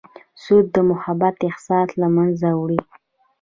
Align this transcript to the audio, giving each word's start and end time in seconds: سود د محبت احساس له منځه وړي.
سود 0.43 0.65
د 0.75 0.77
محبت 0.89 1.35
احساس 1.49 1.89
له 2.01 2.07
منځه 2.15 2.47
وړي. 2.59 2.79